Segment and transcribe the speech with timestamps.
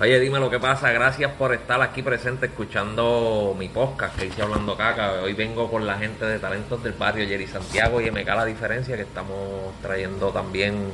[0.00, 0.90] Oye, dime lo que pasa.
[0.92, 5.20] Gracias por estar aquí presente escuchando mi podcast que hice Hablando Caca.
[5.22, 8.96] Hoy vengo con la gente de Talentos del Barrio, Jerry Santiago y MK La Diferencia,
[8.96, 9.38] que estamos
[9.82, 10.86] trayendo también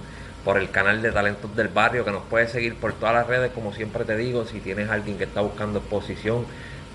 [0.45, 3.53] por el canal de Talentos del Barrio, que nos puedes seguir por todas las redes,
[3.53, 4.45] como siempre te digo.
[4.45, 6.45] Si tienes alguien que está buscando exposición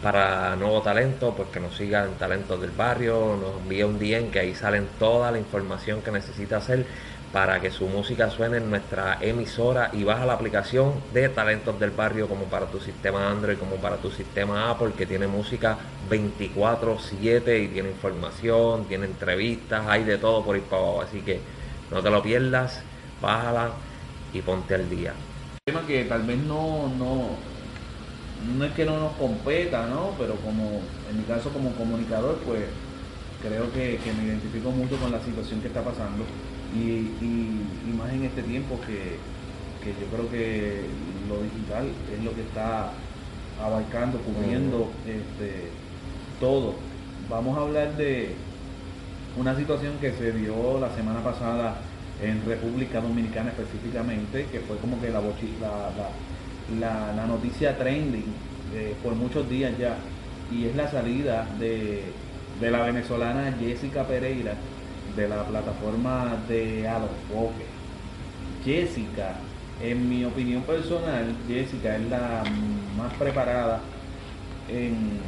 [0.04, 4.32] para nuevo talento, pues que nos siga en Talentos del Barrio, nos envíe un DM
[4.32, 6.86] que ahí salen toda la información que necesita hacer
[7.32, 11.92] para que su música suene en nuestra emisora y baja la aplicación de Talentos del
[11.92, 15.78] Barrio como para tu sistema Android, como para tu sistema Apple, que tiene música
[16.10, 21.02] 24/7 y tiene información, tiene entrevistas, hay de todo por ir para abajo.
[21.02, 21.40] Así que
[21.90, 22.82] no te lo pierdas,
[23.22, 23.72] bájala
[24.34, 25.14] y ponte al día.
[25.66, 27.30] tema que tal vez no, no,
[28.58, 30.16] no es que no nos competa, ¿no?
[30.20, 32.64] Pero como en mi caso como comunicador, pues
[33.42, 36.26] creo que me identifico mucho con la situación que está pasando
[36.74, 39.18] y, y, más en este tiempo que,
[39.86, 40.86] yo creo que
[41.28, 42.92] lo digital es lo que está
[43.62, 45.70] abarcando, cubriendo este,
[46.40, 46.76] todo.
[47.30, 48.36] Vamos a hablar de
[49.38, 51.82] una situación que se dio la semana pasada
[52.22, 55.22] en República Dominicana específicamente, que fue como que la,
[56.80, 58.26] la, la, noticia trending
[58.74, 59.98] eh, por muchos días ya,
[60.52, 62.04] y es la salida de,
[62.60, 64.56] de la venezolana Jessica Pereira
[65.16, 67.66] de la plataforma de Alofoque.
[68.64, 69.36] Jessica,
[69.82, 72.44] en mi opinión personal, Jessica es la
[72.98, 73.80] más preparada
[74.70, 75.20] en,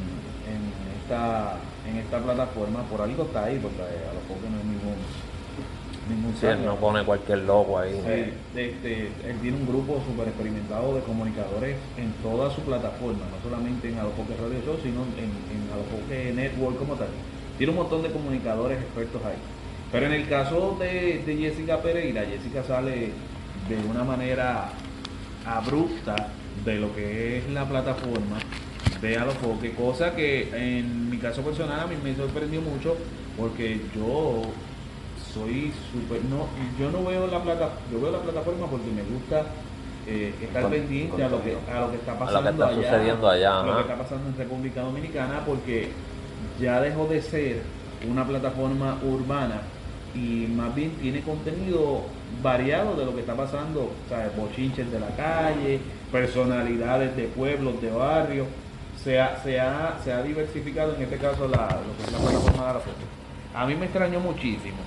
[1.02, 1.58] esta,
[1.90, 2.84] en esta plataforma.
[2.84, 4.96] Por algo está ahí, porque Alofoque no es ningún
[6.10, 7.98] ningún sí, no pone cualquier logo ahí.
[8.56, 13.90] este, él tiene un grupo súper experimentado de comunicadores en toda su plataforma, no solamente
[13.90, 17.08] en Alofoque Radio Show, sino en, en Alofoque Network como tal.
[17.58, 19.38] Tiene un montón de comunicadores expertos ahí.
[19.94, 23.12] Pero en el caso de, Jessica Pereira, Jessica sale
[23.70, 24.70] de una manera
[25.46, 26.16] abrupta
[26.66, 28.40] de lo que es la plataforma
[29.00, 32.98] de Alofoque, cosa que en mi caso personal a mí me sorprendió mucho
[33.38, 34.42] porque yo
[35.32, 36.48] soy súper no
[36.80, 39.46] yo no veo la plata yo veo la plataforma porque me gusta
[40.08, 43.64] eh, estar pendiente a lo que a lo que está pasando está allá, sucediendo allá
[43.64, 45.90] lo que está pasando en República Dominicana porque
[46.62, 47.62] ya dejó de ser
[48.10, 49.62] una plataforma urbana
[50.16, 52.04] y más bien tiene contenido
[52.42, 55.80] variado de lo que está pasando, sea, bochinches de la calle,
[56.12, 58.48] personalidades de pueblos, de barrios,
[59.04, 62.20] se ha, se ha, se ha diversificado en este caso la, lo que es la
[62.20, 63.06] plataforma de la foto.
[63.56, 64.78] A mí me extrañó muchísimo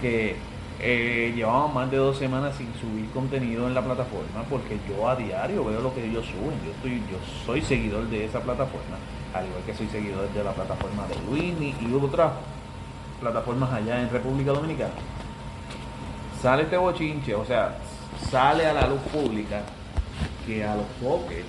[0.00, 0.36] que
[0.80, 5.16] eh, llevamos más de dos semanas sin subir contenido en la plataforma porque yo a
[5.16, 8.96] diario veo lo que ellos suben, yo estoy, yo soy seguidor de esa plataforma,
[9.32, 12.32] al igual que soy seguidor de la plataforma de Luini y otras
[13.22, 14.90] plataformas allá en República Dominicana,
[16.42, 17.76] sale este bochinche, o sea,
[18.30, 19.62] sale a la luz pública
[20.44, 21.44] que a los foques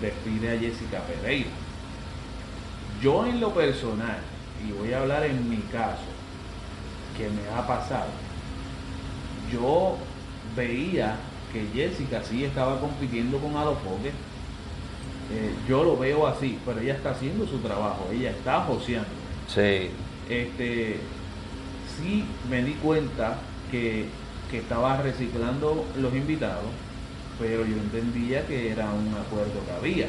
[0.00, 1.50] despide a Jessica Pereira.
[3.02, 4.18] Yo en lo personal,
[4.66, 6.08] y voy a hablar en mi caso,
[7.18, 8.08] que me ha pasado,
[9.52, 9.96] yo
[10.56, 11.16] veía
[11.52, 14.10] que Jessica sí estaba compitiendo con Alofoque.
[15.32, 19.08] Eh, yo lo veo así, pero ella está haciendo su trabajo, ella está joseando.
[19.46, 19.90] Sí
[20.28, 20.96] este,
[21.96, 23.38] sí me di cuenta
[23.70, 24.06] que,
[24.52, 26.70] estaba reciclando los invitados,
[27.40, 30.06] pero yo entendía que era un acuerdo que había.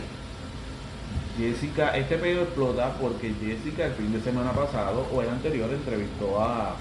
[1.35, 6.39] Jessica, este pedido explota porque Jessica el fin de semana pasado o el anterior entrevistó
[6.39, 6.75] a,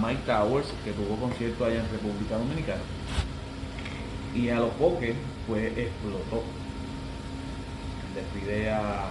[0.00, 2.80] Mike Towers, que tuvo concierto allá en República Dominicana.
[4.34, 5.14] Y a los poques,
[5.46, 6.42] pues explotó.
[8.14, 9.10] Despide a,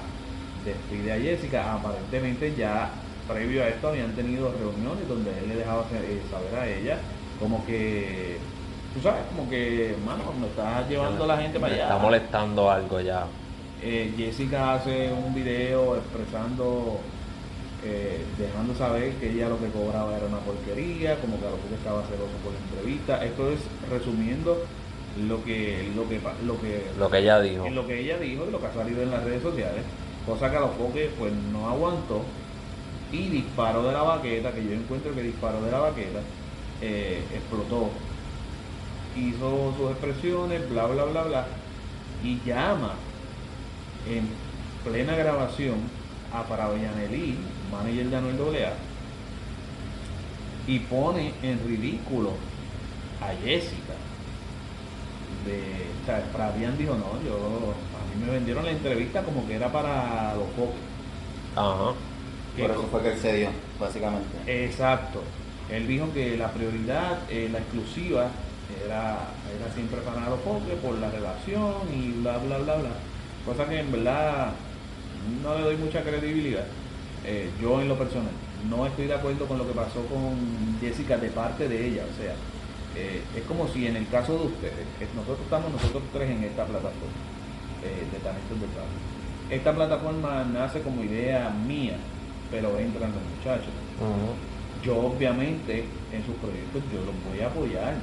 [0.66, 1.76] despide a Jessica.
[1.76, 2.90] Aparentemente ya
[3.28, 6.98] previo a esto habían tenido reuniones donde él le dejaba eh, saber a ella
[7.40, 8.38] como que
[8.94, 11.84] tú sabes como que mano me está llevando la gente para allá.
[11.84, 13.26] está molestando algo ya.
[13.82, 17.00] Eh, Jessica hace un video expresando
[17.84, 21.58] eh, dejando saber que ella lo que cobraba era una porquería como que a lo
[21.58, 23.26] que estaba celoso por la entrevista.
[23.26, 23.60] Esto es
[23.90, 24.58] resumiendo
[25.28, 27.70] lo que lo que lo que lo que ella dijo.
[27.70, 29.84] lo que ella dijo y lo que ha salido en las redes sociales
[30.26, 32.22] cosa que a los foques pues no aguantó
[33.14, 36.20] y disparo de la baqueta, que yo encuentro que disparo de la baqueta,
[36.82, 37.92] eh, explotó.
[39.16, 41.48] Hizo sus expresiones, bla, bla, bla, bla,
[42.24, 42.96] y llama
[44.10, 44.28] en
[44.84, 45.76] plena grabación
[46.34, 47.38] a Parabianelli,
[47.72, 48.74] manager de Anuel AA,
[50.66, 52.32] y pone en ridículo
[53.22, 53.94] a Jessica.
[55.46, 59.56] De, o sea, Fabián dijo, no, yo, a mí me vendieron la entrevista como que
[59.56, 60.76] era para los pocos.
[61.56, 61.94] Ajá.
[62.58, 64.66] Por eso fue que él se dio, básicamente.
[64.66, 65.22] Exacto.
[65.72, 68.30] Él dijo que la prioridad, eh, la exclusiva,
[68.86, 72.90] era, era siempre para los foques por la relación y bla, bla, bla, bla.
[73.46, 74.52] Cosa que en verdad
[75.42, 76.66] no le doy mucha credibilidad.
[77.26, 78.32] Eh, yo en lo personal
[78.70, 82.04] no estoy de acuerdo con lo que pasó con Jessica de parte de ella.
[82.04, 82.36] O sea,
[82.96, 86.44] eh, es como si en el caso de ustedes, que nosotros estamos nosotros tres en
[86.44, 87.34] esta plataforma
[87.82, 89.14] de talentos del barrio.
[89.50, 91.98] Esta plataforma nace como idea mía,
[92.54, 93.74] pero entran los muchachos.
[94.86, 97.96] Yo obviamente en sus proyectos yo los voy a apoyar,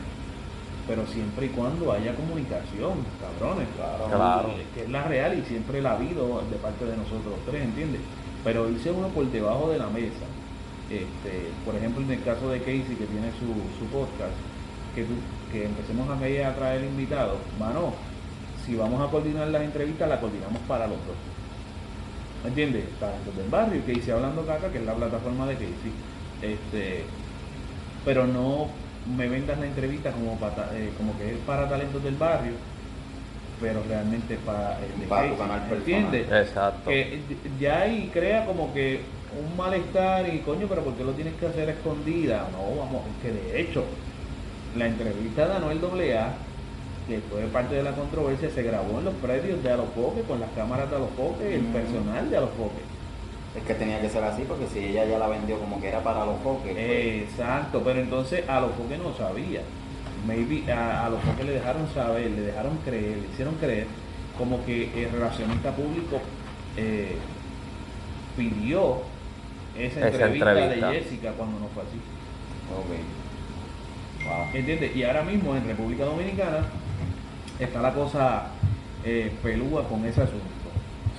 [0.88, 4.50] pero siempre y cuando haya comunicación, cabrones, Claro.
[4.75, 8.00] que es la real y siempre la ha habido de parte de nosotros tres, ¿entiendes?
[8.43, 10.26] Pero irse uno por debajo de la mesa,
[10.91, 13.47] este, por ejemplo en el caso de Casey que tiene su,
[13.79, 14.35] su podcast,
[14.97, 15.20] que, tú-
[15.52, 17.93] que empecemos a medir a traer invitados, mano,
[18.67, 21.17] si vamos a coordinar las entrevistas, las coordinamos para los dos.
[22.42, 22.84] ¿Me entiendes?
[22.98, 25.92] Talentos del barrio, Casey hablando caca, que es la plataforma de Casey.
[26.42, 27.02] Este,
[28.04, 28.69] pero no
[29.16, 32.52] me vendas la entrevista como, para, eh, como que es para talentos del barrio,
[33.60, 35.98] pero realmente es para el de Para tu Casey, canal personal.
[35.98, 36.48] ¿entiendes?
[36.48, 36.90] Exacto.
[36.90, 37.20] que
[37.58, 39.00] ya ahí crea como que
[39.38, 42.48] un malestar y coño, pero ¿por qué lo tienes que hacer a escondida?
[42.52, 43.84] No, vamos, es que de hecho,
[44.76, 45.78] la entrevista de Anuel
[46.16, 46.34] AA,
[47.11, 50.51] que fue parte de la controversia, se grabó en los predios de Alofoque, con las
[50.51, 51.73] cámaras de Alofoque, el Mm.
[51.73, 52.83] personal de Alofoque.
[53.57, 56.01] Es que tenía que ser así porque si ella ya la vendió como que era
[56.05, 56.73] para los foques.
[56.73, 59.61] pues, Exacto, pero entonces Alofoque no sabía.
[60.27, 63.87] Maybe a Alofoque le dejaron saber, le dejaron creer, le hicieron creer
[64.39, 66.21] como que el relacionista público
[66.77, 67.17] eh,
[68.37, 68.99] pidió
[69.77, 70.91] esa, Esa entrevista, entrevista.
[70.91, 71.99] de Jessica cuando no fue así.
[72.77, 74.27] ok.
[74.29, 74.47] Wow.
[74.55, 74.95] ¿Entiendes?
[74.95, 76.67] Y ahora mismo en República Dominicana
[77.61, 78.49] está la cosa
[79.05, 80.47] eh, pelúa con ese asunto.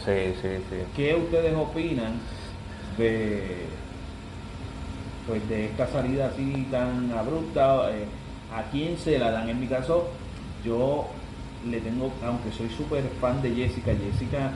[0.05, 0.77] Sí, sí, sí.
[0.95, 2.13] ¿Qué ustedes opinan
[2.97, 3.67] de
[5.27, 7.91] pues de esta salida así tan abrupta?
[7.91, 8.05] Eh,
[8.53, 9.49] ¿A quién se la dan?
[9.49, 10.09] En mi caso,
[10.65, 11.07] yo
[11.69, 14.51] le tengo, aunque soy súper fan de Jessica, Jessica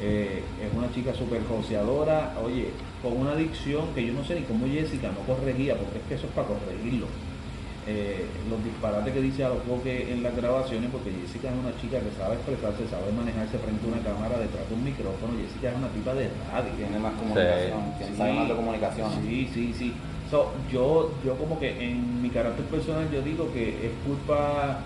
[0.00, 2.70] eh, es una chica súper joseadora, oye,
[3.02, 6.14] con una adicción que yo no sé ni cómo Jessica no corregía, porque es que
[6.14, 7.06] eso es para corregirlo.
[7.90, 11.72] Eh, los disparates que dice a los foques en las grabaciones, porque Jessica es una
[11.80, 15.32] chica que sabe expresarse, sabe manejarse frente a una cámara, detrás de un micrófono.
[15.40, 16.68] Jessica es una tipa de radio.
[16.76, 19.08] Tiene más comunicación, tiene- sabe más de comunicación.
[19.24, 19.88] Sí, sí, sí.
[20.30, 24.80] So, yo, yo como que en mi carácter personal yo digo que es culpa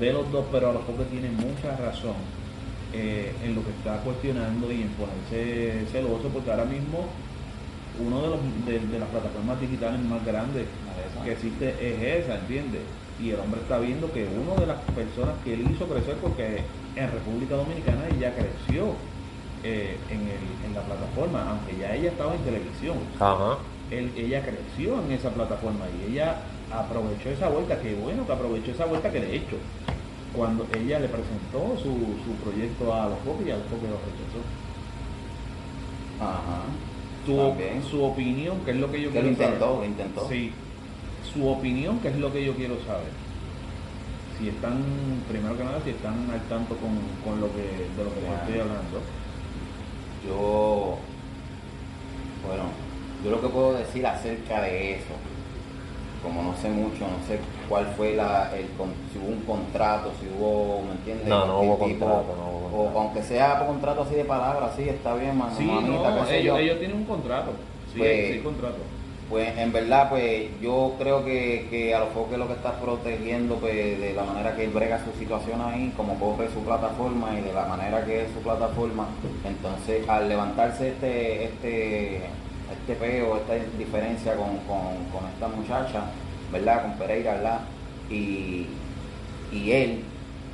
[0.00, 2.18] de los dos, pero a los pocos tiene mucha razón
[2.92, 7.06] eh, en lo que está cuestionando y en ponerse celoso, porque ahora mismo
[8.00, 10.66] uno de, los, de, de las plataformas digitales más grandes
[11.24, 12.82] que existe es esa, ¿entiendes?
[13.20, 16.62] Y el hombre está viendo que una de las personas que él hizo crecer, porque
[16.94, 18.94] en República Dominicana ella creció
[19.64, 23.58] eh, en, el, en la plataforma, aunque ya ella estaba en televisión Ajá.
[23.90, 26.36] él- ella creció en esa plataforma y ella
[26.70, 29.56] aprovechó esa vuelta, qué bueno que aprovechó esa vuelta que de hecho,
[30.36, 31.90] cuando ella le presentó su,
[32.22, 34.40] su proyecto a los y a los Foques lo rechazó.
[36.20, 36.62] Ajá.
[37.28, 39.78] Tu, su opinión, que es lo que yo Que lo quiero intentó, saber.
[39.78, 40.28] lo intentó.
[40.28, 40.52] Sí,
[41.32, 43.10] su opinión, que es lo que yo quiero saber.
[44.38, 44.82] Si están,
[45.28, 46.90] primero que nada, si están al tanto con,
[47.24, 49.00] con lo que, de lo que les estoy hablando.
[50.26, 50.98] Yo,
[52.46, 52.64] bueno,
[53.24, 55.14] yo lo que puedo decir acerca de eso,
[56.22, 57.38] como no sé mucho, no sé
[57.68, 61.26] cuál fue la, el, con- si hubo un contrato, si hubo, ¿me entiendes?
[61.28, 65.14] No, no hubo contrato, no hubo O aunque sea contrato así de palabras, sí, está
[65.14, 67.52] bien, man, Sí, mamita, no, ellos, ellos tienen un contrato.
[67.92, 68.76] Sí, Pues- sí, contrato.
[69.30, 73.56] Pues en verdad, pues yo creo que, que a los foques lo que está protegiendo
[73.56, 77.42] pues, de la manera que él brega su situación ahí, como corre su plataforma y
[77.42, 79.06] de la manera que es su plataforma.
[79.44, 82.20] Entonces, al levantarse este este
[82.88, 86.04] este peo, esta diferencia con, con, con esta muchacha,
[86.50, 86.82] ¿verdad?
[86.82, 87.60] Con Pereira, ¿verdad?
[88.10, 88.66] Y,
[89.52, 90.00] y él,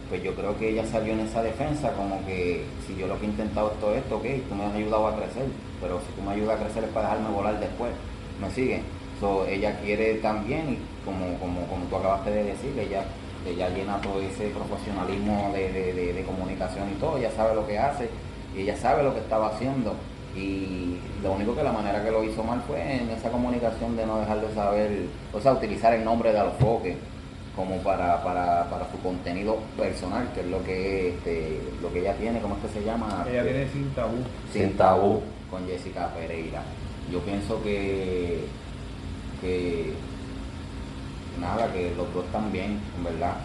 [0.09, 3.27] pues yo creo que ella salió en esa defensa como que si yo lo que
[3.27, 5.45] he intentado es todo esto, ok, tú me has ayudado a crecer,
[5.81, 7.93] pero si tú me ayudas a crecer es para dejarme volar después,
[8.41, 8.83] ¿me siguen?
[9.21, 13.05] So, ella quiere también, y como, como, como tú acabaste de decir, ella,
[13.47, 17.65] ella llena todo ese profesionalismo de, de- de- de comunicación y todo, ella sabe lo
[17.67, 18.09] que hace,
[18.57, 19.95] y ella sabe lo que estaba haciendo,
[20.37, 24.07] y lo único que la manera que lo hizo mal fue en esa comunicación de
[24.07, 26.97] no dejar de saber, o sea, utilizar el nombre de Alofoque
[27.55, 32.15] como para, para, para su contenido personal, que es lo que este, lo que ella
[32.15, 33.25] tiene, ¿cómo es que se llama?
[33.31, 34.17] Ella tiene sin tabú.
[34.53, 36.63] sin tabú con Jessica Pereira.
[37.13, 38.45] Yo pienso que,
[39.41, 39.93] que
[41.41, 43.37] nada, que los dos están bien, en verdad.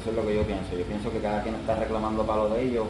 [0.00, 0.76] Eso es lo que yo pienso.
[0.76, 2.86] Yo pienso que cada quien está reclamando para lo de ellos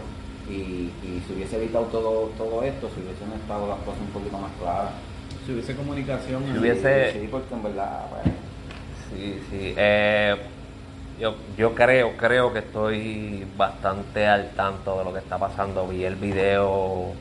[0.50, 4.38] y, y si hubiese evitado todo, todo esto, si hubiesen estado las cosas un poquito
[4.38, 4.90] más claras.
[5.46, 6.44] Si hubiese comunicación.
[6.52, 8.34] Si hubiese- Sí, porque en verdad, pues,
[9.10, 9.74] Sí, sí.
[9.76, 10.36] Eh,
[11.18, 15.86] yo, yo creo, creo que estoy bastante al tanto de lo que está pasando.
[15.88, 17.12] Vi el video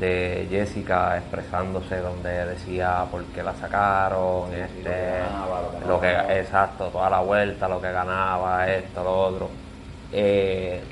[0.00, 5.20] de Jessica expresándose donde decía por qué la sacaron, este,
[5.86, 6.10] lo que,
[6.40, 9.48] exacto, toda la vuelta, lo que ganaba, esto, lo otro.
[10.12, 10.82] Eh,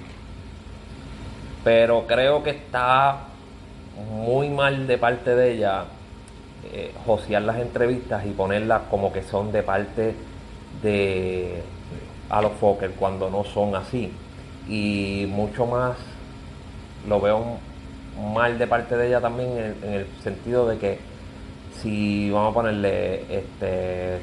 [1.65, 3.19] pero creo que está
[4.25, 5.85] muy mal de parte de ella
[6.73, 10.15] eh, josear las entrevistas y ponerlas como que son de parte
[10.83, 11.63] de
[12.31, 14.13] a los Fokker cuando no son así.
[14.69, 15.97] Y mucho más
[17.09, 17.59] lo veo
[18.33, 20.99] mal de parte de ella también en, el sentido de que
[21.81, 24.21] si vamos a ponerle este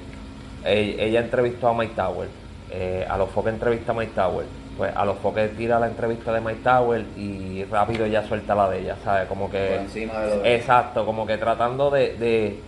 [0.65, 2.27] ella, entrevistó a Mike Tower
[2.71, 4.45] eh, a los Fokker entrevista a Mike Tower
[4.77, 8.69] pues a los Fokker tira la entrevista de Mike Tower y rápido ya suelta la
[8.69, 9.27] de ella ¿sabes?
[9.27, 12.59] como que encima de exacto como que tratando de, de,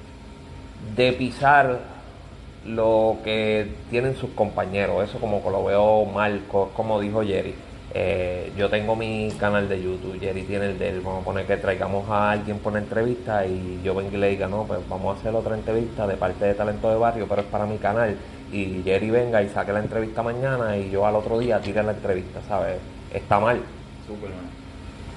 [0.95, 1.79] de pisar
[2.65, 7.55] lo que tienen sus compañeros eso como que lo veo mal como dijo Jerry
[7.93, 11.01] eh, yo tengo mi canal de YouTube, Jerry tiene el de él.
[11.01, 14.29] Vamos a poner que traigamos a alguien por una entrevista y yo vengo y le
[14.29, 17.41] diga, no, pues vamos a hacer otra entrevista de parte de Talento de Barrio, pero
[17.41, 18.15] es para mi canal.
[18.51, 21.91] Y Jerry venga y saque la entrevista mañana y yo al otro día tire la
[21.91, 22.77] entrevista, ¿sabes?
[23.13, 23.61] Está mal.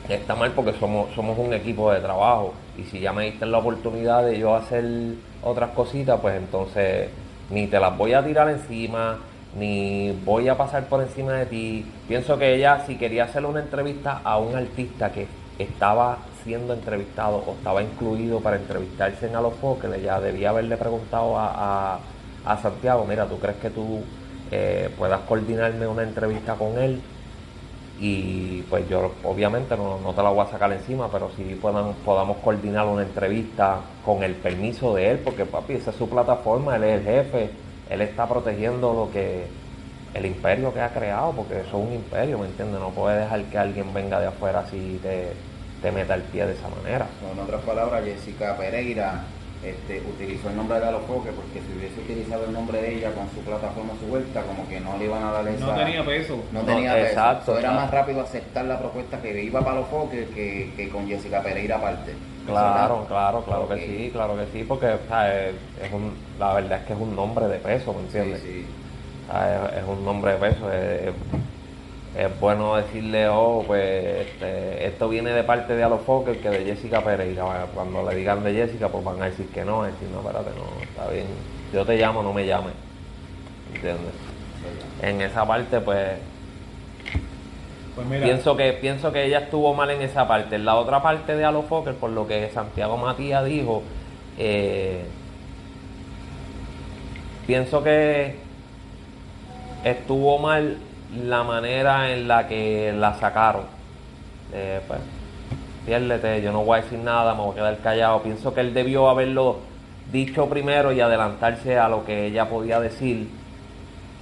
[0.08, 3.58] Está mal porque somos, somos un equipo de trabajo y si ya me diste la
[3.58, 4.84] oportunidad de yo hacer
[5.42, 7.08] otras cositas, pues entonces
[7.50, 9.18] ni te las voy a tirar encima,
[9.56, 11.87] ni voy a pasar por encima de ti.
[12.08, 15.26] Pienso que ella, si quería hacerle una entrevista a un artista que
[15.58, 19.54] estaba siendo entrevistado o estaba incluido para entrevistarse en A los
[19.94, 21.99] ella debía haberle preguntado a, a,
[22.61, 24.02] Santiago, mira, ¿tú crees que tú
[24.50, 27.00] eh, puedas coordinarme una entrevista con él?
[28.00, 31.97] Y pues yo obviamente no, no, te la voy a sacar encima, pero si podamos,
[32.04, 36.76] podamos coordinar una entrevista con el permiso de él, porque papi, esa es su plataforma,
[36.76, 37.50] él es el jefe
[37.90, 39.47] él está protegiendo lo que
[40.14, 42.80] el imperio que ha creado, porque eso es un imperio, ¿me entiendes?
[42.80, 46.52] No puede dejar que alguien venga de afuera así y te, meta el pie de
[46.52, 47.06] esa manera.
[47.32, 49.25] En otras palabras, Jessica Pereira
[49.64, 53.29] este, utilizó el nombre de Alofoque porque si hubiese utilizado el nombre de ella con
[53.31, 55.67] su plataforma, su vuelta, como que no le iban a dar esa...
[55.67, 56.43] No tenía peso.
[56.52, 57.07] No, tenía peso.
[57.07, 57.59] Exacto.
[57.59, 61.76] era más rápido aceptar la propuesta que iba para Alofoque que, que con Jessica Pereira
[61.76, 62.14] aparte.
[62.47, 66.93] Claro, claro, claro que sí, claro que sí, porque es un, la verdad es que
[66.95, 68.40] es un nombre de peso, ¿me entiendes?
[68.40, 68.67] Sí, sí.
[69.76, 71.12] Es, un nombre de peso, es,
[72.40, 77.67] bueno decirle, oh, pues este, esto viene de parte de Alofoque que de Jessica Pereira.
[77.73, 80.83] Cuando le digan de Jessica, pues van a decir que no, decir, no, espérate, no,
[80.83, 81.26] está bien,
[81.73, 82.75] yo te llamo, no me llames,
[83.75, 84.12] ¿entiendes?
[85.02, 86.19] En esa parte, pues
[87.95, 90.57] pues pienso que pienso que ella estuvo mal en esa parte.
[90.57, 93.83] En la otra parte de Halo Fokker, por lo que Santiago Matías dijo,
[94.38, 95.05] eh,
[97.47, 98.37] pienso que
[99.85, 100.79] estuvo mal
[101.17, 103.62] la manera en la que la sacaron.
[104.52, 105.00] Eh, pues,
[105.87, 108.23] piérdete, yo no voy a decir nada, me voy a quedar callado.
[108.23, 109.59] Pienso que él debió haberlo
[110.12, 113.29] dicho primero y adelantarse a lo que ella podía decir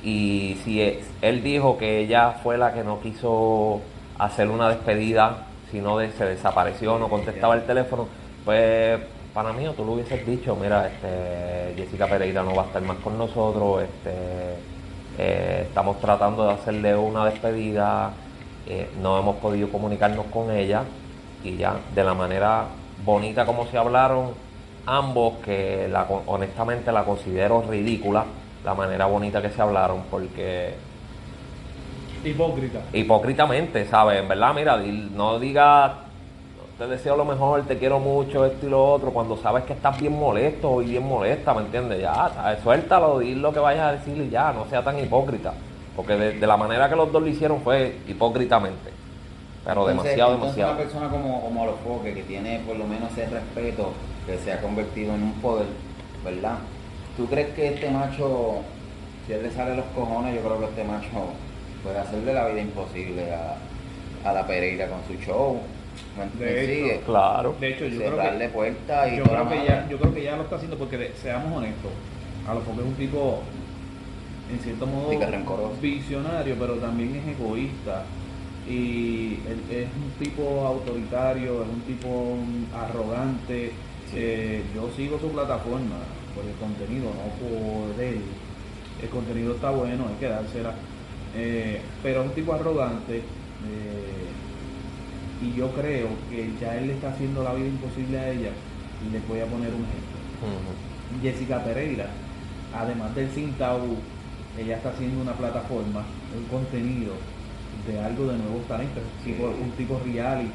[0.03, 0.81] y si
[1.23, 3.81] él dijo que ella fue la que no quiso
[4.19, 8.07] hacer una despedida, sino de, se desapareció, no contestaba el teléfono,
[8.45, 9.01] pues
[9.35, 12.99] para mí tú lo hubieses dicho, mira, este, Jessica Pereira no va a estar más
[12.99, 14.55] con nosotros, este,
[15.19, 18.13] eh, estamos tratando de hacerle una despedida,
[18.67, 20.85] eh, no hemos podido comunicarnos con ella
[21.43, 22.67] y ya de la manera
[23.05, 24.31] bonita como se hablaron
[24.89, 28.25] ambos, que la, honestamente la considero ridícula,
[28.65, 30.75] la manera bonita que se hablaron, porque...
[32.25, 32.81] Hipócrita.
[32.93, 34.21] Hipócritamente, ¿sabes?
[34.21, 35.93] En verdad, mira, no digas,
[36.79, 39.99] te deseo lo mejor, te quiero mucho, esto y lo otro, cuando sabes que estás
[40.01, 42.01] bien molesto y bien molesta, ¿me entiendes?
[42.01, 42.61] Ya, ¿sabes?
[42.63, 45.53] suéltalo, di lo que vayas a decir y ya, no sea tan hipócrita.
[45.97, 48.93] Porque de, la manera que los dos lo hicieron fue hipócritamente.
[49.65, 50.75] Pero demasiado, demasiado.
[50.75, 53.91] Una persona como, como Alofoque, que tiene por lo menos ese respeto,
[54.25, 55.67] que se ha convertido en un poder,
[56.25, 56.59] ¿verdad?
[57.17, 58.59] ¿Tú crees que este macho,
[59.27, 61.09] si él le sale los cojones, yo creo que este macho
[61.83, 65.59] puede hacerle la vida imposible a, la Pereira con su show?
[66.39, 67.57] De hecho, claro.
[67.61, 70.37] De hecho, yo creo que, puerta y yo creo que ya, yo creo que ya
[70.37, 71.91] lo está haciendo porque seamos honestos,
[72.47, 73.43] a lo mejor es un tipo
[74.51, 75.11] en cierto modo
[75.81, 78.05] visionario, pero también es egoísta
[78.69, 79.39] y
[79.71, 82.37] es un tipo autoritario, es un tipo
[82.75, 83.73] arrogante.
[84.15, 85.97] Eh, yo sigo su plataforma,
[86.35, 88.21] por el contenido, no por él.
[89.03, 90.75] El contenido está bueno, hay que dársela.
[91.35, 93.23] Eh, pero es un tipo arrogante eh,
[95.43, 98.51] y yo creo que ya él le está haciendo la vida imposible a ella
[99.07, 100.19] y les voy a poner un ejemplo.
[101.23, 102.09] Jessica Pereira,
[102.75, 103.81] además del Cintau
[104.59, 106.03] ella está haciendo una plataforma,
[106.37, 107.15] un contenido
[107.87, 110.51] de algo de nuevos talentos, tipo, un tipo reality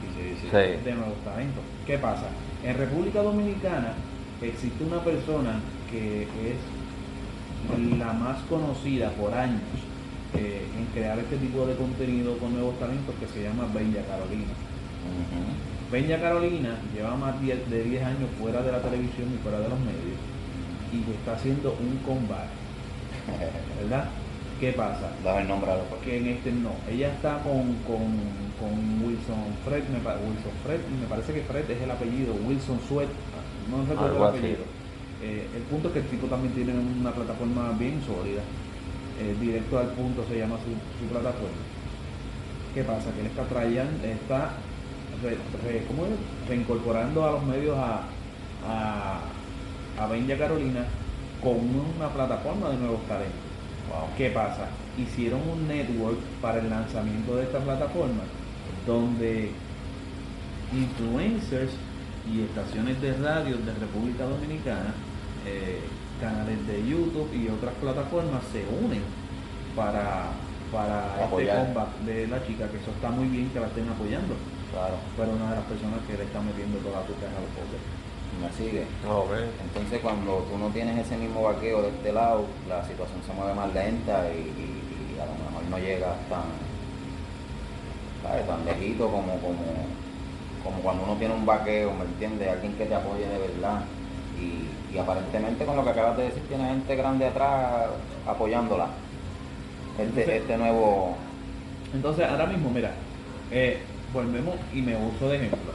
[0.83, 1.63] de nuevos talentos.
[1.87, 2.27] ¿Qué pasa?
[2.63, 3.93] En República Dominicana
[4.41, 5.59] existe una persona
[5.89, 6.57] que es
[7.97, 9.61] la más conocida por años
[10.35, 14.51] eh, en crear este tipo de contenido con nuevos talentos que se llama Bella Carolina.
[15.91, 19.79] Bella Carolina lleva más de 10 años fuera de la televisión y fuera de los
[19.79, 20.17] medios
[20.93, 22.53] y está haciendo un combate.
[23.81, 24.09] ¿Verdad?
[24.59, 25.11] ¿Qué pasa?
[25.23, 26.71] Dame el nombre porque en este no.
[26.89, 27.75] Ella está con,
[29.03, 33.09] Wilson Fred, me, Wilson Fred, y me parece que Fred es el apellido, Wilson Sweat,
[33.69, 34.63] no recuerdo el apellido.
[35.21, 38.41] Eh, el punto es que el tipo también tiene una plataforma bien sólida.
[39.19, 41.63] Eh, directo al punto se llama su, plataforma.
[42.73, 43.11] ¿Qué pasa?
[43.13, 44.53] Que él está trayendo, está
[46.47, 48.01] reincorporando a los medios a,
[48.67, 49.19] a,
[50.03, 50.85] a Benja Carolina
[51.41, 51.57] con
[51.97, 53.39] una plataforma de nuevos talentos.
[54.17, 54.67] ¿Qué pasa?
[54.97, 58.23] Hicieron un network para el lanzamiento de esta plataforma
[58.87, 59.51] donde
[60.73, 61.71] influencers
[62.31, 64.93] y estaciones de radio de República Dominicana,
[65.45, 65.81] eh,
[66.19, 69.01] canales de YouTube y otras plataformas se unen
[69.75, 70.31] para,
[70.71, 74.35] para este combate de la chica, que eso está muy bien que la estén apoyando.
[74.73, 74.97] Claro.
[75.15, 77.53] Pero una de las personas que le está metiendo toda la tuca a los
[78.41, 78.85] me sigue.
[79.61, 83.53] Entonces cuando tú no tienes ese mismo vaqueo de este lado, la situación se mueve
[83.53, 86.49] más lenta y, a lo mejor no llega tan,
[88.47, 89.63] tan lejito como, como,
[90.63, 92.49] como cuando uno tiene un vaqueo, ¿me entiendes?
[92.49, 93.85] Alguien que te apoye de verdad.
[94.39, 97.87] Y, aparentemente con lo que acabas de decir, tiene gente grande atrás
[98.27, 98.87] apoyándola.
[99.97, 101.15] Este, este nuevo...
[101.93, 102.91] Entonces ahora mismo, mira,
[103.51, 103.79] eh,
[104.13, 105.73] volvemos y me uso de ejemplo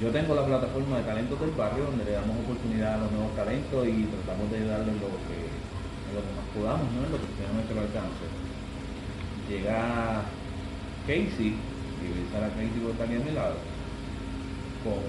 [0.00, 3.34] yo tengo la plataforma de talentos del barrio donde le damos oportunidad a los nuevos
[3.36, 5.38] talentos y tratamos de ayudarles en lo que,
[6.12, 7.06] lo que más podamos, ¿no?
[7.06, 8.26] en lo que esté a nuestro alcance.
[9.48, 10.28] Llega
[11.06, 13.56] Casey, y a Casey por estar a mi lado,
[14.82, 15.00] con,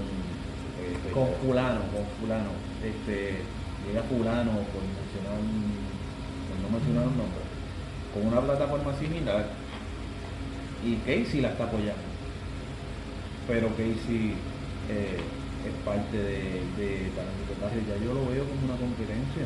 [0.79, 2.53] eh, con fulano, con fulano.
[2.79, 3.41] Este,
[3.89, 7.43] llega fulano, por mencionar por no mencionar un nombre,
[8.13, 9.64] con una plataforma similar
[10.85, 12.03] y Casey la está apoyando.
[13.47, 14.35] Pero Casey
[14.89, 15.17] eh,
[15.65, 17.11] es parte de, de
[17.87, 19.45] Ya yo lo veo como una competencia.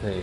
[0.00, 0.22] Sí.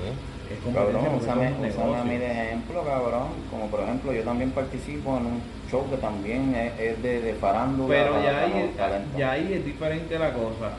[0.49, 3.27] Es cabrón, usame, a mí de ejemplo, cabrón.
[3.51, 7.87] Como por ejemplo, yo también participo en un show que también es, de, de farándula.
[7.87, 8.75] Pero ya ahí,
[9.15, 10.71] ya ahí es diferente la cosa.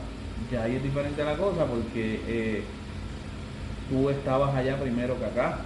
[0.51, 2.63] Ya ahí es diferente la cosa porque eh,
[3.89, 5.59] tú estabas allá primero que acá.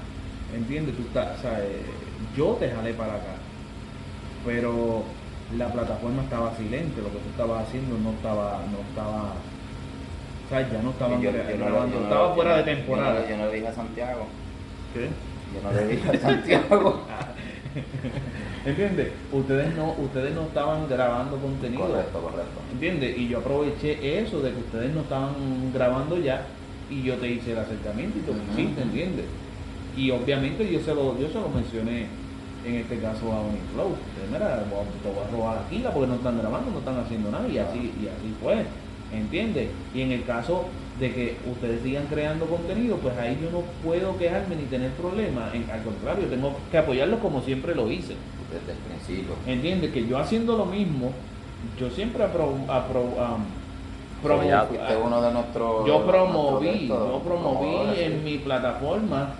[0.56, 0.96] ¿Entiendes?
[0.96, 1.82] Tú estás, o sea, eh,
[2.38, 3.34] yo te jalé para acá.
[4.46, 5.04] Pero
[5.58, 9.34] la plataforma estaba silente, lo que tú estabas haciendo no estaba, no estaba,
[10.46, 13.30] o sea, ya no estaban grabando, estaba fuera de temporada.
[13.30, 14.28] Yo no, le dije a Santiago.
[14.94, 15.10] ¿Qué?
[15.54, 17.02] Yo no le dije a Santiago.
[18.66, 19.12] ¿Entiendes?
[19.32, 21.88] Ustedes no, ustedes no estaban grabando contenido.
[21.88, 22.62] Correcto, correcto.
[22.72, 23.18] ¿Entiendes?
[23.18, 25.34] Y yo aproveché eso de que ustedes no estaban
[25.74, 26.48] grabando ya
[26.90, 29.26] y yo te hice el acercamiento y tú me hiciste, ¿entiendes?
[29.96, 32.08] Y obviamente yo se lo, yo se lo mencioné
[32.66, 33.96] en este caso a Uniflow.
[34.32, 37.58] Mira, te voy a robar aquí porque no están grabando, no están haciendo nada y
[37.58, 38.66] así, y así fue.
[39.14, 39.70] ¿Entiendes?
[39.94, 40.66] Y en el caso
[41.00, 45.54] de que ustedes sigan creando contenido, pues ahí yo no puedo quejarme ni tener problemas.
[45.54, 48.16] al contrario, tengo que apoyarlos como siempre lo hice.
[48.52, 49.36] Desde el principio.
[49.46, 49.92] ¿Entiendes?
[49.92, 51.12] Que yo haciendo lo mismo,
[51.80, 53.44] yo siempre apro, apro um,
[55.06, 59.36] uno de nuestros yo promoví, yo promoví en mi plataforma,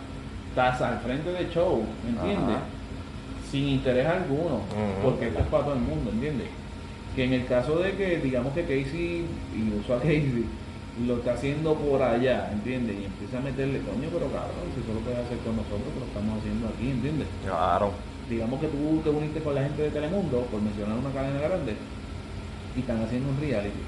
[0.50, 2.58] estás al frente de show, ¿entiendes?
[3.52, 4.62] Sin interés alguno,
[5.04, 6.48] porque esto es para todo el mundo, ¿entiendes?
[7.16, 10.46] Que en el caso de que, digamos que Casey, y uso a Casey,
[11.06, 12.96] lo está haciendo por allá, ¿entiendes?
[13.00, 16.06] Y empieza a meterle, coño, pero cabrón, si eso lo puedes hacer con nosotros, pero
[16.06, 17.28] lo estamos haciendo aquí, ¿entiendes?
[17.44, 17.92] Claro.
[18.30, 21.76] Digamos que tú te uniste con la gente de Telemundo, por mencionar una cadena grande,
[22.76, 23.84] y están haciendo un reality.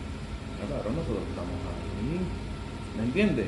[0.60, 2.20] No, cabrón, nosotros estamos aquí,
[2.98, 3.48] ¿me entiendes?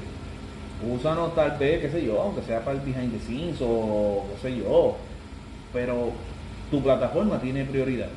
[0.79, 4.49] Úsanos tal vez, qué sé yo, aunque sea para el behind the scenes o qué
[4.49, 4.95] sé yo,
[5.73, 6.11] pero
[6.71, 8.09] tu plataforma tiene prioridad.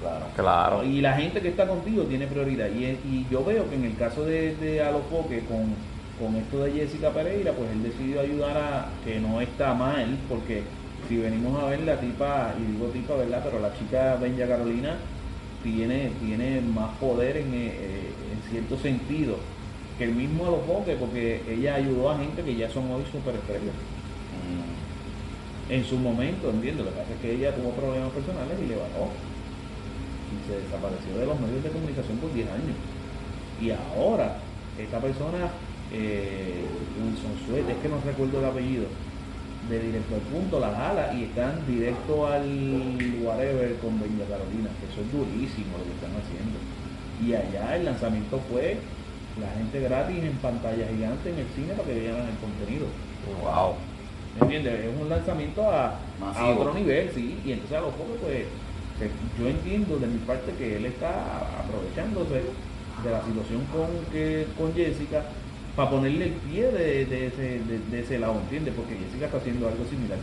[0.00, 0.26] Claro.
[0.34, 0.84] claro.
[0.84, 2.68] Y la gente que está contigo tiene prioridad.
[2.68, 5.74] Y, y yo veo que en el caso de, de Alofoque, con,
[6.18, 10.62] con esto de Jessica Pereira, pues él decidió ayudar a que no está mal, porque
[11.08, 13.42] si venimos a ver la tipa, y digo tipa, ¿verdad?
[13.44, 14.96] Pero la chica Benja Carolina
[15.62, 19.36] tiene, tiene más poder en, eh, en cierto sentido
[19.98, 23.74] que el mismo Alofoque, porque ella ayudó a gente que ya son hoy superestrellas
[25.72, 28.76] en su momento, entiendo, lo que pasa es que ella tuvo problemas personales y le
[28.76, 29.08] bajó.
[30.28, 32.76] Y se desapareció de los medios de comunicación por 10 años.
[33.56, 34.36] Y ahora,
[34.76, 35.48] esta persona
[35.92, 36.60] eh,
[37.00, 38.84] Wilson Suet, es que no recuerdo el apellido,
[39.68, 42.44] de directo al punto, la jala y están directo al
[43.22, 46.58] whatever con Bella Carolina, que eso es durísimo lo que están haciendo.
[47.24, 48.76] Y allá el lanzamiento fue
[49.40, 52.86] la gente gratis en pantalla gigante en el cine para que vean el contenido.
[53.40, 53.91] Wow.
[54.36, 54.84] ¿Me entiendes?
[54.86, 55.98] Es un lanzamiento a,
[56.34, 58.46] a otro nivel, sí, y entonces a lo poco pues
[59.38, 62.42] yo entiendo de mi parte que él está aprovechándose
[63.02, 65.24] de la situación con, que, con Jessica
[65.74, 68.74] para ponerle el pie de, de, ese, de, ese lado, ¿entiendes?
[68.76, 70.18] Porque Jessica está haciendo algo similar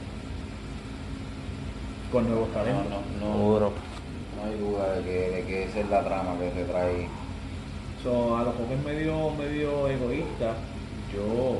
[2.11, 2.85] con nuevos talentos.
[3.19, 6.51] No, no, no, no hay duda de que, de que esa es la trama que
[6.53, 7.07] se trae.
[8.03, 10.53] So, a lo mejor es medio, medio egoísta.
[11.13, 11.59] Yo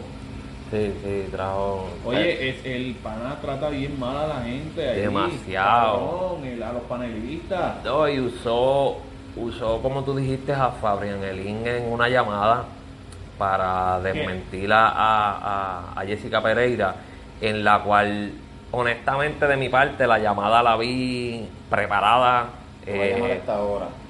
[0.72, 1.90] Sí, sí, trajo.
[2.06, 4.88] Oye, es, el pana trata bien mal a la gente.
[4.88, 6.38] Ahí, Demasiado.
[6.38, 7.84] a los panelistas.
[7.84, 8.98] No, y usó,
[9.36, 12.66] usó, como tú dijiste, a Fabián Elín en una llamada
[13.40, 16.96] para desmentir a, a, Jessica Pereira,
[17.42, 18.32] en la cual,
[18.72, 22.50] honestamente, de mi parte, la llamada la vi preparada.
[22.86, 23.42] Eh,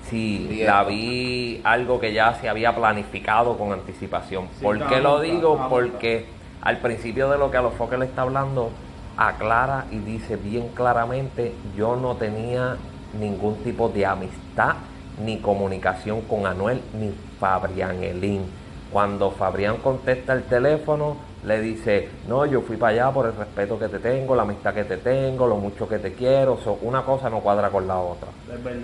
[0.10, 4.48] Sí, la vi algo que ya se había planificado con anticipación.
[4.60, 5.68] ¿Por qué lo digo?
[5.70, 6.26] Porque
[6.62, 8.72] al principio de lo que a los foques le está hablando,
[9.18, 12.78] aclara y dice bien claramente, yo no tenía
[13.20, 14.76] ningún tipo de amistad
[15.24, 18.44] ni comunicación con Anuel ni Fabrián Elín.
[18.92, 23.78] Cuando Fabrián contesta el teléfono, le dice, no, yo fui para allá por el respeto
[23.78, 26.58] que te tengo, la amistad que te tengo, lo mucho que te quiero.
[26.82, 28.30] una cosa no cuadra con la otra.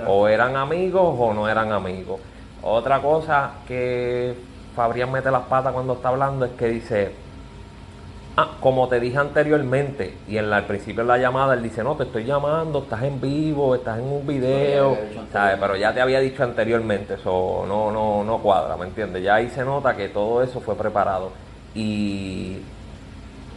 [0.07, 2.19] O eran amigos o no eran amigos.
[2.61, 4.35] Otra cosa que
[4.75, 7.24] Fabrián mete las patas cuando está hablando es que dice,
[8.37, 11.95] Ah, como te dije anteriormente, y en al principio de la llamada él dice, no,
[11.95, 14.97] te estoy llamando, estás en vivo, estás en un video,
[15.31, 15.57] ¿sabes?
[15.57, 19.23] Pero ya te había dicho anteriormente, eso no, no, no cuadra, ¿me entiendes?
[19.23, 21.31] Ya ahí se nota que todo eso fue preparado.
[21.73, 22.57] Y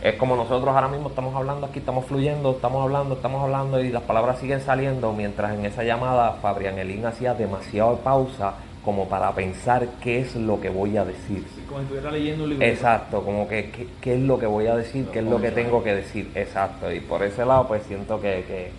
[0.01, 3.91] es como nosotros ahora mismo estamos hablando aquí, estamos fluyendo, estamos hablando, estamos hablando y
[3.91, 9.35] las palabras siguen saliendo, mientras en esa llamada Fabrián Elín hacía demasiada pausa como para
[9.35, 11.45] pensar qué es lo que voy a decir.
[11.67, 12.67] como si estuviera leyendo un libro.
[12.67, 15.83] Exacto, como que qué, es lo que voy a decir, qué es lo que tengo
[15.83, 16.31] que decir.
[16.35, 18.71] Exacto, y por ese lado pues siento que,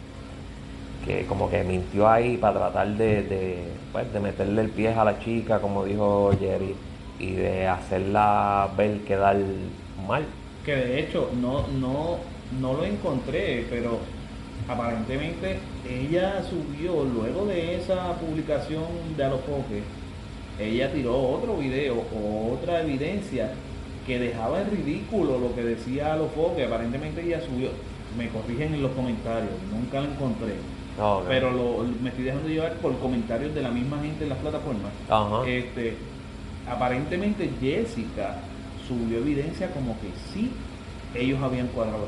[1.06, 5.04] que, como que mintió ahí para tratar de, de, pues, de meterle el pie a
[5.04, 6.76] la chica, como dijo Jerry,
[7.20, 9.38] y de hacerla ver quedar
[10.08, 10.24] mal.
[10.64, 12.18] Que de hecho no, no,
[12.60, 14.00] no lo encontré, pero
[14.70, 15.58] aparentemente
[15.90, 18.84] ella subió luego de esa publicación
[19.18, 19.84] de Alofoque
[20.60, 23.52] ella tiró otro video o otra evidencia
[24.06, 26.66] que dejaba en ridículo lo que decía Alofoque.
[26.66, 27.70] Aparentemente ella subió
[28.18, 30.56] me corrigen en los comentarios nunca lo encontré
[31.28, 34.92] pero lo, me estoy dejando llevar por comentarios de la misma gente en las plataformas.
[35.46, 35.96] Este
[36.68, 38.36] aparentemente Jessica
[38.88, 40.52] subió evidencia como que sí
[41.16, 42.06] ellos habían cuadrado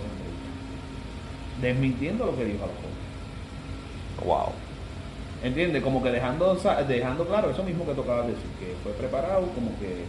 [1.61, 3.01] desmintiendo lo que dijo Alfonso.
[4.25, 4.53] Wow.
[5.43, 5.81] ¿Entiendes?
[5.81, 6.55] Como que dejando,
[6.87, 10.05] dejando claro eso mismo que tocaba decir, que fue preparado, como que,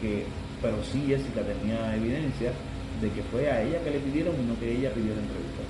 [0.00, 0.26] que,
[0.60, 2.52] pero sí Jessica tenía evidencia
[3.00, 5.62] de que fue a ella que le pidieron y no que ella pidió la entrevista.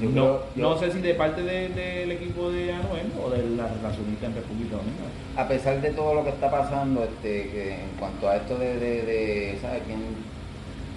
[0.00, 4.34] No, no, sé si de parte del equipo de Anuel o de la relacionista en
[4.34, 5.10] República Dominicana.
[5.36, 8.78] A pesar de todo lo que está pasando, este, que en cuanto a esto de,
[8.78, 9.82] de, de ¿sabes?
[9.86, 10.00] ¿Quién,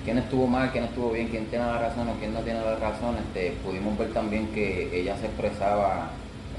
[0.05, 2.75] quién estuvo mal, quién estuvo bien, quién tiene la razón o quién no tiene la
[2.75, 6.11] razón, este, pudimos ver también que ella se expresaba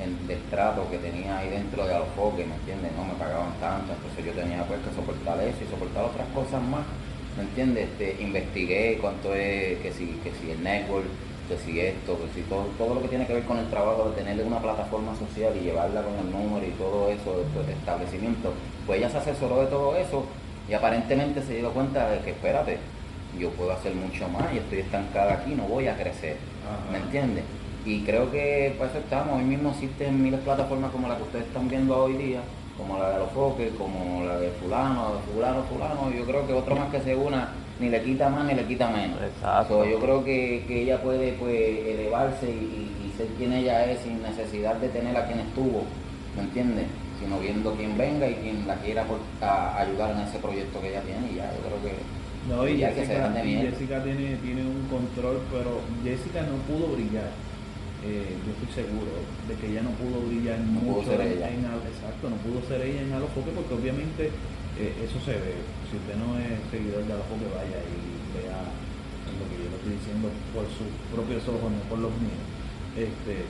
[0.03, 2.91] en, del trato que tenía ahí dentro de Alofoque, ¿me entiendes?
[2.97, 6.61] No me pagaban tanto, entonces yo tenía pues que soportar eso y soportar otras cosas
[6.61, 6.85] más,
[7.37, 7.89] ¿me entiendes?
[7.89, 11.07] Este, investigué cuánto es, que si, que si el network,
[11.49, 14.11] que si esto, que si todo, todo lo que tiene que ver con el trabajo
[14.11, 18.53] de tenerle una plataforma social y llevarla con el número y todo eso de, establecimiento,
[18.87, 20.27] pues ella se asesoró de todo eso
[20.69, 22.79] y aparentemente se dio cuenta de que espérate,
[23.39, 26.37] yo puedo hacer mucho más y estoy estancada aquí, no voy a crecer.
[26.91, 27.45] ¿Me entiendes?
[27.85, 29.39] Y creo que para eso estamos.
[29.39, 32.41] Hoy mismo existen miles de plataformas como la que ustedes están viendo hoy día,
[32.77, 36.11] como la de los foques, como la de fulano, de fulano, fulano.
[36.11, 38.89] Yo creo que otro más que se una ni le quita más ni le quita
[38.89, 39.21] menos.
[39.23, 39.85] Exacto.
[39.85, 41.55] yo creo que, ella puede pues
[41.87, 45.85] elevarse y, ser quien ella es sin necesidad de tener a quien estuvo,
[46.37, 46.85] ¿me entiendes?
[47.19, 49.07] Sino viendo quién venga y quien la quiera
[49.79, 51.97] ayudar en ese proyecto que ella tiene y ya, yo creo que
[52.49, 57.31] no, y Jessica, Jessica tiene, tiene un control, pero Jessica no pudo brillar.
[58.07, 59.11] Eh, yo estoy seguro
[59.49, 61.51] de que ella no pudo brillar mucho en, ella.
[61.51, 64.31] exacto, no pudo ser ella en Alofoque porque obviamente
[64.79, 65.59] eh, eso se ve.
[65.91, 67.99] Si usted no es seguidor de Alofoque, vaya y
[68.31, 72.47] vea lo que yo le estoy diciendo por sus propios ojos, no por los míos.
[72.95, 73.43] este,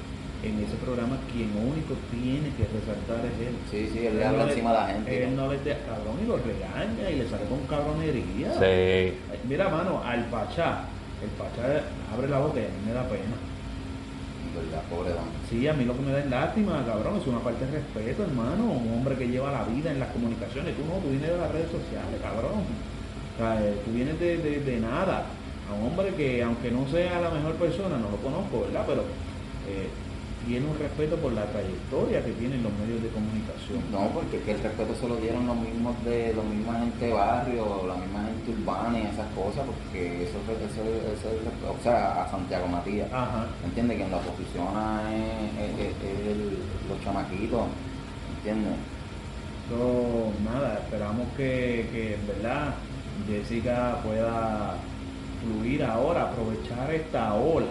[0.46, 3.54] en ese programa quien único tiene que resaltar es él.
[3.70, 5.24] Sí, sí, él le habla no encima a la gente.
[5.24, 8.52] Él no le da cabrón y lo regaña y le sale con cabronería.
[8.58, 9.14] Sí.
[9.48, 10.84] Mira, mano, al Pachá,
[11.22, 11.82] el Pachá
[12.12, 13.36] abre la boca y a mí me da pena.
[14.56, 14.82] ¿Verdad?
[14.88, 15.28] Pobre don.
[15.50, 18.22] Sí, a mí lo que me da es lástima, cabrón, es una parte de respeto,
[18.24, 18.64] hermano.
[18.72, 20.74] Un hombre que lleva la vida en las comunicaciones.
[20.76, 22.64] Tú no, tú vienes de las redes sociales, cabrón.
[22.64, 25.26] O sea, eh, tú vienes de, de- de nada.
[25.68, 28.84] A un hombre que, aunque no sea la mejor persona, no lo conozco, ¿verdad?
[28.86, 29.02] Pero
[29.68, 29.90] eh,
[30.46, 33.82] tiene un respeto por la trayectoria que tienen los medios de comunicación.
[33.90, 37.06] No, porque es que el respeto se lo dieron los mismos de los misma gente
[37.06, 42.30] de barrio, la misma gente urbana y esas cosas, porque eso eso- o sea, a
[42.30, 43.12] Santiago Matías.
[43.12, 43.46] Ajá.
[43.64, 43.96] ¿Entiendes?
[43.98, 47.66] Quien lo posiciona es, es- es- es el- los chamaquitos,
[48.38, 48.78] ¿entiendes?
[49.68, 52.74] So, nada, esperamos que, que en verdad
[53.26, 54.76] Jessica pueda
[55.42, 57.66] fluir ahora, aprovechar esta ola.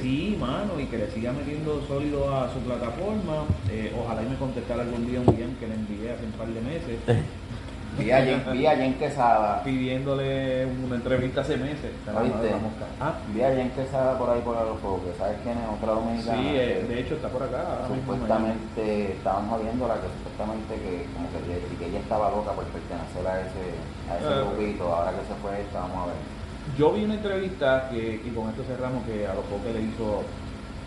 [0.00, 3.44] Sí, mano, y que le siga metiendo sólido a su plataforma.
[3.70, 6.48] Eh, ojalá y me contestara algún día un guion que le envié hace un par
[6.48, 6.98] de meses,
[7.96, 11.92] Vi a Jen, vi a Jen Quesada, pidiéndole una entrevista hace meses.
[12.04, 12.50] Te la- ¿Oíste?
[12.50, 12.84] la mosca.
[13.00, 15.64] Ah, vi a Jen Quesada por ahí por los foques, ¿sabes quién es?
[15.80, 16.36] Otra dominicana.
[16.36, 17.88] sí, eh, que de hecho está por acá.
[17.88, 22.64] supuestamente estábamos viendo la que supuestamente que como que, ella- que ella estaba loca por
[22.68, 23.64] pertenecer a ese,
[24.12, 24.44] a ese Eh.
[24.44, 26.20] grupito, ahora que se fue, estábamos a ver.
[26.74, 30.26] Yo vi una entrevista que, y con esto cerramos, que a los pocos le hizo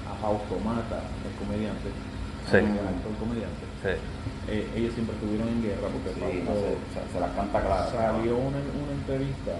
[0.05, 1.89] a Fausto Mata, el comediante,
[2.51, 2.57] Sí.
[2.57, 3.63] el actor comediante.
[3.81, 3.93] Sí.
[4.49, 7.61] Eh, ellos siempre estuvieron en guerra porque Sí, no Fausto sé, se, se las canta
[7.61, 7.87] clara.
[7.89, 9.53] salió una, una entrevista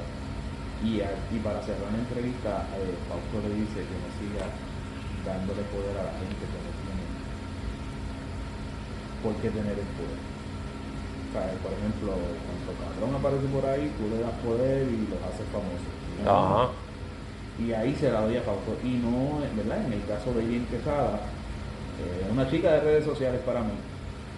[0.83, 4.45] y, a- y para cerrar la entrevista eh, Fausto le dice que no siga
[5.23, 7.03] dándole poder a la gente que no tiene
[9.23, 10.19] por qué tener el poder.
[11.29, 15.93] Por ejemplo, cuando Cabrón aparece por ahí, tú le das poder y los haces famosos.
[16.25, 16.69] Ajá.
[17.59, 18.75] Y ahí se la doy a Fausto.
[18.83, 19.85] Y no, ¿verdad?
[19.85, 21.19] En el caso de Jen Quesada,
[22.01, 23.73] eh, una chica de redes sociales para mí.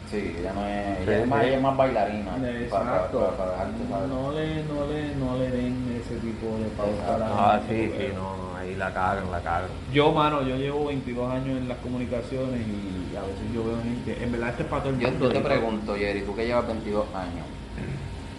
[0.10, 1.48] Sí, ella no es, Sí, ella es, más, sí.
[1.48, 2.32] ella es más bailarina.
[2.36, 3.20] para- Exacto.
[3.20, 4.10] Para, para, dejarte saber.
[4.10, 7.92] no, le, no, le, no le den ese tipo de pauta a la Ah, sí,
[7.98, 8.36] sí, no,
[8.72, 9.70] ahí la cagan, la cagan.
[9.94, 14.24] Yo, mano, yo llevo 22 años en las comunicaciones y a veces yo veo gente,
[14.24, 15.26] en verdad este es para todo el Yo, mundo.
[15.28, 17.46] yo te pregunto, Jerry, tú que llevas 22 años,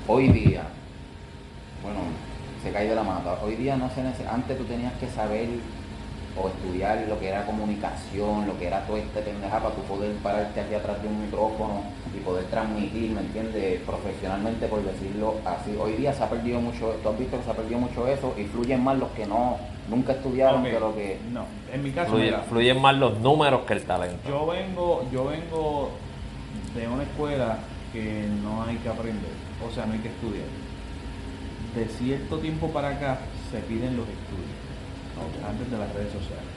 [0.09, 0.63] hoy día,
[1.83, 2.01] bueno,
[2.63, 5.49] se cae de la mata, hoy día no se necesita, antes tú tenías que saber
[6.37, 10.15] o estudiar lo que era comunicación, lo que era todo este pendeja para tú poder
[10.17, 11.83] pararte aquí atrás de un micrófono
[12.17, 13.81] y poder transmitir, ¿me entiendes?
[13.83, 15.77] Profesionalmente, por decirlo así.
[15.79, 18.35] Hoy día se ha perdido mucho, tú has visto que se ha perdido mucho eso
[18.39, 19.59] y fluyen más los que no,
[19.91, 21.19] nunca estudiaron ok, que lo que...
[21.33, 24.27] No, en mi caso, Fluye- mira, fluyen más los números que el talento.
[24.29, 25.91] yo vengo, yo vengo
[26.75, 27.59] de una escuela
[27.93, 29.33] que no hay que aprender,
[29.69, 30.47] o sea, no hay que estudiar.
[31.77, 33.19] De cierto tiempo para acá
[33.51, 34.49] se piden los estudios,
[35.47, 36.49] antes de las redes sociales.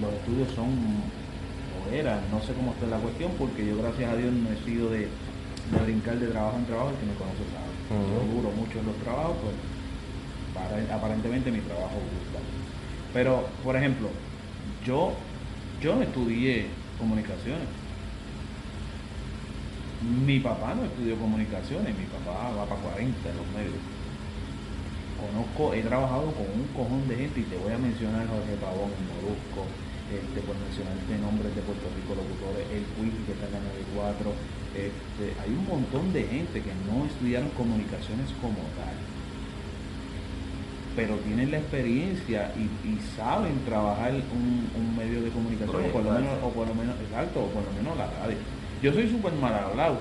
[0.00, 4.16] los estudios son o eran, no sé cómo está la cuestión, porque yo gracias a
[4.16, 7.44] Dios no he sido de, de brincar de trabajo en trabajo, el que me conoce
[7.52, 7.72] sabe.
[8.10, 9.54] Yo duro mucho en los trabajos, pues
[10.54, 12.38] para- aparentemente mi trabajo gusta.
[13.12, 14.08] Pero, por ejemplo,
[14.84, 15.12] yo,
[15.82, 16.66] yo no estudié
[16.98, 17.68] comunicaciones.
[20.26, 23.74] Mi papá no estudió comunicaciones, mi papá va para 40 en los medios
[25.24, 28.92] conozco, he trabajado con un cojón de gente y te voy a mencionar Jorge Pavón,
[29.08, 29.64] Molusco,
[30.12, 33.62] este, por mencionarte nombres de Puerto Rico, locutores, el Quickie que está en la
[33.96, 34.30] 94,
[34.76, 38.96] este, hay un montón de gente que no estudiaron comunicaciones como tal,
[40.94, 46.04] pero tienen la experiencia y, y saben trabajar un, un medio de comunicación, o por
[46.04, 48.38] lo menos, o por lo menos, exacto, o por lo menos la radio.
[48.82, 49.98] Yo soy súper mal hablado,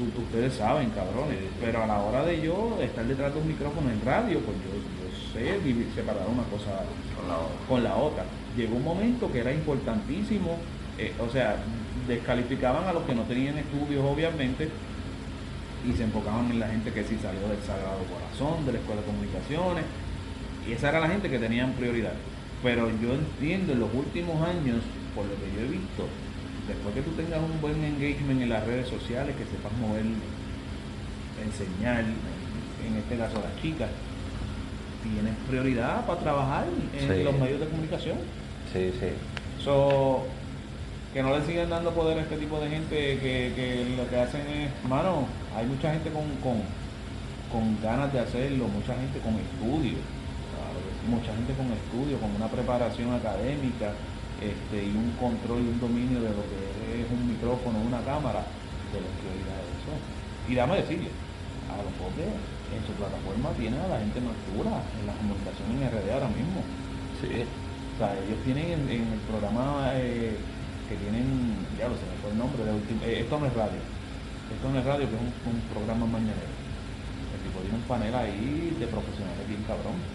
[0.00, 4.00] ustedes saben, cabrones, pero a la hora de yo estar detrás de un micrófono en
[4.04, 6.84] radio, pues yo, yo sé vivir- separar una cosa
[7.16, 7.56] Con la otra.
[7.68, 8.24] con la otra.
[8.56, 10.56] Llegó un momento que era importantísimo,
[10.98, 11.56] eh, o sea,
[12.08, 14.68] descalificaban a los que no tenían estudios, obviamente,
[15.88, 19.00] y se enfocaban en la gente que sí salió del Sagrado Corazón, de la Escuela
[19.02, 19.84] de Comunicaciones,
[20.68, 22.14] y esa era la gente que tenían prioridad.
[22.62, 24.80] Pero yo entiendo en los últimos años,
[25.14, 26.06] por lo que yo he visto,
[26.68, 30.04] después que tú tengas un buen engagement en las redes sociales, que sepas mover,
[31.44, 33.90] enseñar, en este caso a las chicas,
[35.02, 36.64] tienes prioridad para trabajar
[36.98, 37.22] en Sí.
[37.22, 38.16] los medios de comunicación.
[38.72, 39.08] Sí, sí.
[39.62, 40.24] So,
[41.12, 44.16] que no le sigan dando poder a este tipo de gente que, que lo que
[44.16, 46.60] hacen es, mano, hay mucha gente con, con,
[47.52, 49.98] con ganas de hacerlo, mucha gente con estudio,
[51.08, 53.92] mucha gente con estudio, con una preparación académica
[54.38, 58.60] este, y un control y un dominio de lo que es un micrófono, una cámara,
[58.90, 60.06] de la prioridad de eso.
[60.44, 61.20] Y dame decirle,
[61.66, 65.72] a los pobres en su plataforma tienen a la gente más dura en la comunicación
[65.72, 66.76] en RD ahora mismo.
[67.12, 67.56] Sí.
[67.92, 70.52] O sea, ellos tienen en, en el programa eh,
[70.86, 73.54] que tienen, ya lo sé, me fue el nombre, de ultim- eh, esto no es
[73.54, 73.88] radio.
[74.48, 76.56] Esto no es radio, que es un, un programa mañanero.
[77.30, 80.10] El tipo tiene un panel ahí de profesionales bien cabrón.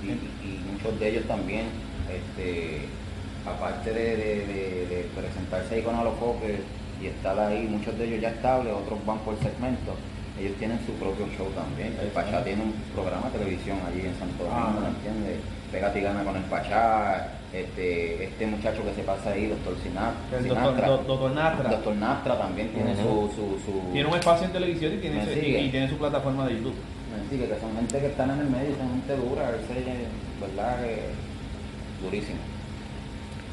[0.00, 3.01] Y, y muchos de ellos también, este,
[3.46, 6.60] aparte de, de- de- de presentarse ahí con Alofoque
[7.02, 9.94] y estar ahí, muchos de ellos ya estables, otros van por segmentos,
[10.38, 11.94] ellos tienen su propio show también.
[12.00, 14.80] El Pachá tiene un programa de televisión allí en Santo Domingo, Ah.
[14.82, 15.40] ¿me entiendes?
[15.72, 20.38] Pégate y gana con el Pachá, este, este muchacho que se pasa ahí, doctor Sinatra.
[20.38, 24.46] El doctor, do- doctor Nastra Doctor Nastra también tiene su, su, su- tiene un espacio
[24.46, 25.60] en televisión y tiene, Me ese- sigue.
[25.60, 26.74] y, y tiene su plataforma de YouTube.
[27.26, 29.84] Así que, que son gente que están en el medio, son gente dura, ese,
[30.40, 30.80] ¿verdad?
[30.82, 31.02] Que,
[32.04, 32.38] durísimo.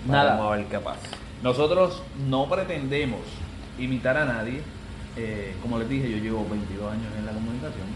[0.08, 0.36] Nada.
[0.36, 1.00] Vamos a ver qué pasa.
[1.44, 3.22] Nosotros no pretendemos
[3.78, 4.62] imitar a nadie.
[5.16, 7.88] Eh, como les dije, yo llevo 22 años en la comunicación.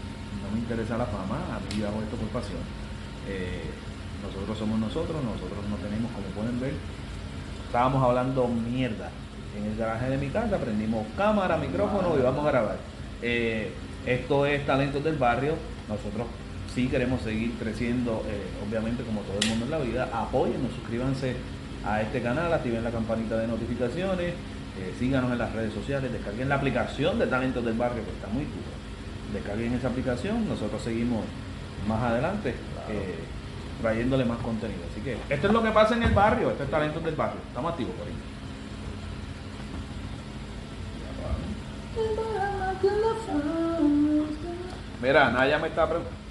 [0.42, 2.60] No me interesa la fama, a mí yo hago esto por pasión.
[3.28, 3.70] Eh,
[4.22, 6.72] nosotros somos nosotros, nosotros no tenemos, como pueden ver,
[7.66, 9.10] estábamos hablando mierda
[9.56, 12.76] en el garaje de mi casa, prendimos cámara, micrófono y vamos a grabar.
[13.22, 13.72] Eh,
[14.06, 15.54] esto es Talentos del Barrio.
[15.88, 16.26] Nosotros
[16.74, 20.08] sí queremos seguir creciendo, eh, obviamente como todo el mundo en la vida.
[20.12, 21.36] Apóyennos, suscríbanse
[21.86, 24.34] a este canal, activen la campanita de notificaciones,
[24.78, 28.26] eh, síganos en las redes sociales, descarguen la aplicación de Talentos del Barrio que está
[28.28, 28.74] muy duro.
[29.32, 31.24] Descarguen esa aplicación, nosotros seguimos
[31.86, 32.54] más adelante
[32.88, 33.18] eh,
[33.80, 34.80] trayéndole más contenido.
[34.90, 37.40] Así que esto es lo que pasa en el barrio, esto es Talentos del Barrio.
[37.48, 38.14] Estamos activos por ahí.
[45.02, 46.23] Mira, Naya me está preguntando.